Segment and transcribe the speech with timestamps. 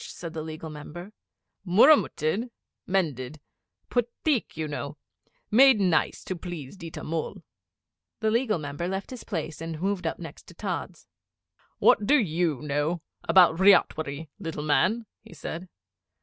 [0.03, 1.13] said the Legal Member.
[1.63, 2.49] 'Murramutted
[2.87, 3.39] mended.
[3.91, 4.97] Put theek, you know
[5.51, 7.43] made nice to please Ditta Mull!'
[8.19, 11.05] The Legal Member left his place and moved up next to Tods.
[11.77, 15.69] 'What do you know about ryotwari, little man?' he said.